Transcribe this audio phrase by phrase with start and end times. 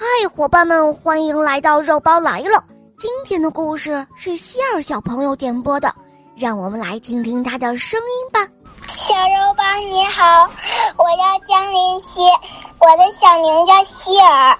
[0.00, 2.64] 嗨，伙伴们，欢迎来到肉包来了。
[2.98, 5.92] 今天的故事是希尔小朋友点播的，
[6.34, 8.40] 让我们来听听他的声音吧。
[8.96, 10.48] 小肉包你好，
[10.96, 12.22] 我叫江林希，
[12.78, 14.56] 我的小名叫希尔，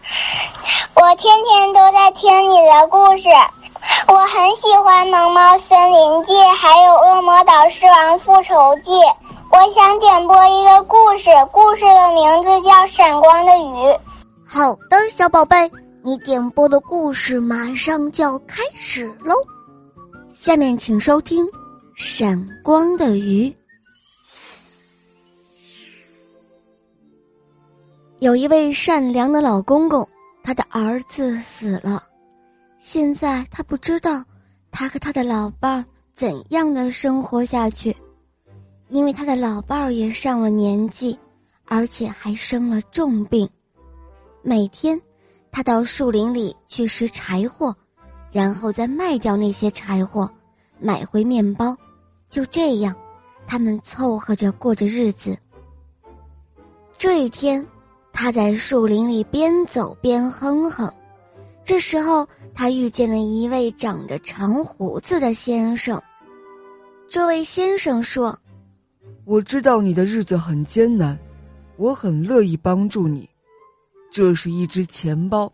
[0.97, 3.31] 我天天都在听你的故事，
[4.09, 8.91] 我很喜欢《萌猫森林记》，还有《恶魔岛狮王复仇记》。
[9.51, 13.89] 我想点播一个故事，故事的名字叫《闪光的鱼》。
[14.53, 15.71] 好的，小宝贝，
[16.03, 19.33] 你点播的故事马上就要开始喽。
[20.33, 21.47] 下面请收听
[21.95, 23.49] 《闪光的鱼》。
[28.19, 30.07] 有一位善良的老公公，
[30.43, 32.03] 他的儿子死了，
[32.81, 34.25] 现在他不知道
[34.73, 37.97] 他和他的老伴儿怎样的生活下去。
[38.89, 41.17] 因为他的老伴儿也上了年纪，
[41.67, 43.49] 而且还生了重病，
[44.43, 45.01] 每天
[45.51, 47.75] 他到树林里去拾柴火，
[48.33, 50.31] 然后再卖掉那些柴火，
[50.79, 51.77] 买回面包。
[52.29, 52.95] 就这样，
[53.47, 55.37] 他们凑合着过着日子。
[56.97, 57.67] 这一天，
[58.13, 60.93] 他在树林里边走边哼哼，
[61.65, 66.01] 这时候他遇见了一位长着长胡子的先生。
[67.09, 68.39] 这位先生说。
[69.25, 71.17] 我知道你的日子很艰难，
[71.77, 73.30] 我很乐意帮助你。
[74.11, 75.53] 这是一只钱包，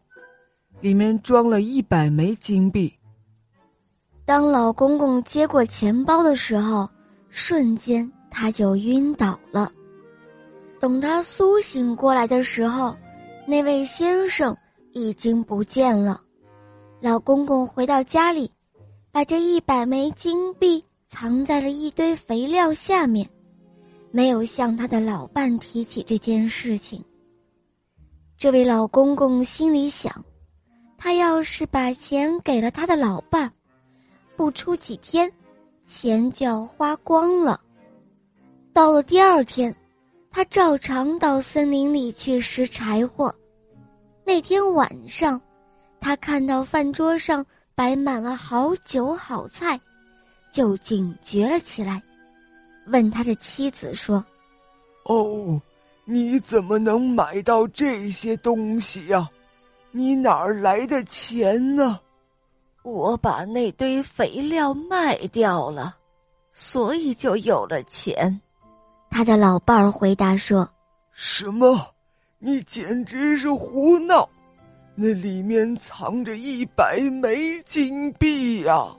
[0.80, 2.92] 里面装了一百枚金币。
[4.24, 6.88] 当老公公接过钱包的时候，
[7.28, 9.70] 瞬间他就晕倒了。
[10.80, 12.96] 等他苏醒过来的时候，
[13.46, 14.56] 那位先生
[14.92, 16.20] 已经不见了。
[17.00, 18.50] 老公公回到家里，
[19.12, 23.28] 把这一百枚金币藏在了一堆肥料下面。
[24.10, 27.04] 没有向他的老伴提起这件事情。
[28.39, 30.23] 这位老公公心里想，
[30.98, 33.51] 他要是把钱给了他的老伴，
[34.37, 35.33] 不出几天，
[35.87, 37.58] 钱就要花光了。
[38.75, 39.75] 到了第二天，
[40.30, 43.35] 他照常到森林里去拾柴火。
[44.23, 45.41] 那天晚上，
[45.98, 47.45] 他看到饭桌上
[47.75, 49.80] 摆满了好酒好菜，
[50.52, 52.02] 就警觉了起来。
[52.89, 54.23] 问他的妻子说
[55.08, 55.61] ：“哦，
[56.08, 59.28] 你怎么能买到这些东西呀？
[59.90, 62.00] 你哪儿来的钱呢？”
[62.84, 65.95] 我把那堆肥料卖掉了，
[66.52, 68.40] 所以就有了钱。
[69.11, 70.68] 他的老伴儿回答说
[71.12, 71.84] ：“什么？
[72.39, 74.28] 你简直是胡闹！
[74.95, 78.95] 那里面藏着一百枚金币呀！”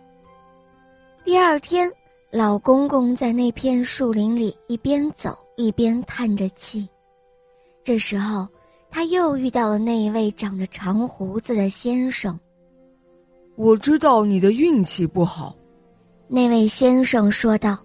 [1.23, 1.91] 第二天。
[2.29, 6.87] 老公公在那片树林里一边走一边叹着气，
[7.87, 8.45] 这时候
[8.91, 12.37] 他又遇到了那一位长着长胡子的先生。
[13.55, 15.55] 我知道你的运气不好，
[16.27, 17.77] 那位先生说道。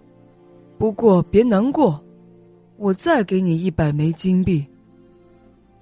[0.77, 2.03] 不过别难过，
[2.75, 4.67] 我再给你一百枚金币。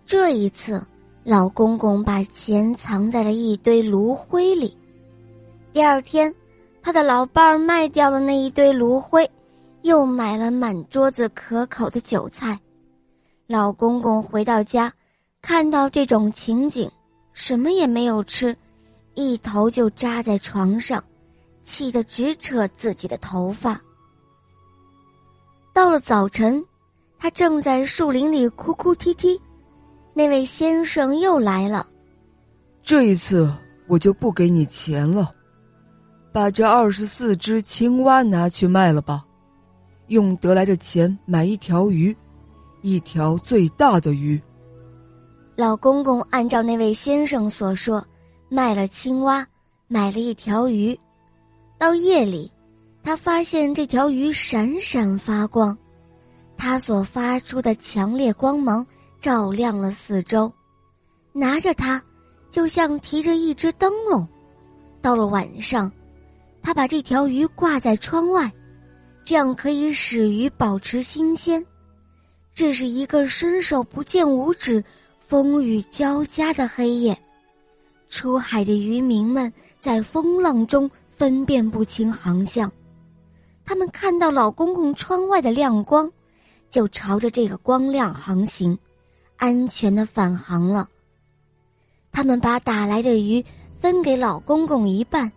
[0.06, 0.80] 这一次，
[1.24, 4.78] 老公公把钱藏在了一堆炉灰里。
[5.74, 6.32] 第二天。
[6.84, 9.28] 他的老伴儿卖掉了那一堆炉灰，
[9.82, 12.60] 又买了满桌子可口的酒菜。
[13.52, 14.92] 老公公回到家，
[15.42, 16.90] 看到这种情景，
[17.34, 18.56] 什么也没有吃，
[19.14, 21.04] 一头就扎在床上，
[21.62, 23.78] 气得直扯自己的头发。
[25.74, 26.64] 到了早晨，
[27.20, 29.38] 他正在树林里哭哭啼啼，
[30.14, 31.86] 那位先生又来了。
[32.82, 33.54] 这一次，
[33.86, 35.30] 我就不给你钱了。
[36.32, 39.26] 把这二十四只青蛙拿去卖了吧，
[40.08, 42.16] 用得来的钱买一条鱼，
[42.82, 44.42] 一条最大的鱼。
[45.56, 48.06] 老公公按照那位先生所说，
[48.50, 49.46] 卖了青蛙，
[49.88, 50.98] 买了一条鱼。
[51.78, 52.52] 到夜里，
[53.04, 55.78] 他发现这条鱼闪闪发光，
[56.58, 58.86] 它所发出的强烈光芒
[59.20, 60.52] 照亮了四周，
[61.34, 62.02] 拿着它，
[62.50, 64.28] 就像提着一只灯笼。
[65.02, 65.92] 到了晚上。
[66.64, 68.52] 他把这条鱼挂在窗外，
[69.26, 71.66] 这样可以使鱼保持新鲜。
[72.54, 74.84] 这是一个伸手不见五指、
[75.18, 77.18] 风雨交加的黑夜，
[78.10, 82.72] 出海的渔民们在风浪中分辨不清航向。
[83.66, 86.12] 他们看到老公公窗外的亮光，
[86.70, 88.78] 就朝着这个光亮航行，
[89.38, 90.88] 安全的返航了。
[92.12, 93.44] 他们把打来的鱼
[93.80, 95.32] 分给老公公一半。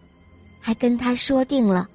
[0.67, 1.87] 还跟他说定了，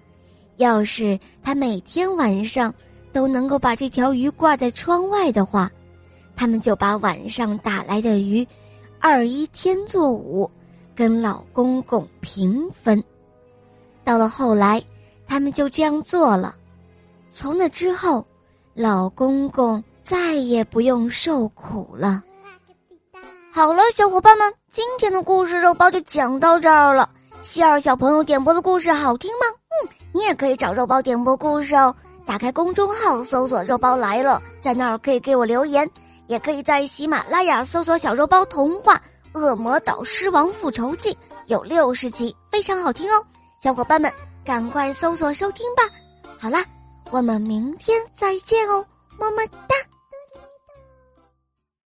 [0.58, 2.72] 要是他每天晚上
[3.12, 5.70] 都能够把这条鱼挂在窗外的话，
[6.36, 8.48] 他们就把晚上打来的鱼
[9.00, 10.50] 二一天作五，
[10.96, 13.04] 跟老公公平分。
[14.04, 14.84] 到了后来，
[15.28, 16.56] 他们就这样做了。
[17.30, 18.26] 从那之后，
[18.74, 22.24] 老公公再也不用受苦了。
[23.52, 27.10] 好了，小伙伴们，今天的故事肉包就讲到这儿了。
[27.42, 29.46] 希尔小朋友点播的故事好听吗？
[29.70, 31.96] 嗯，你也可以找肉包点播故事哦。
[32.30, 35.90] 打开公众号搜索“肉包来了”，在那儿可以给我留言，
[36.28, 39.02] 也可以在喜马拉雅搜索“小肉包童话
[39.40, 41.12] 《恶魔岛狮王复仇记》”，
[41.50, 43.26] 有六十集，非常好听哦。
[43.64, 44.14] 小伙伴们，
[44.46, 45.82] 赶快搜索收听吧。
[46.38, 46.64] 好啦，
[47.10, 48.86] 我们明天再见哦，
[49.18, 49.76] 么么哒。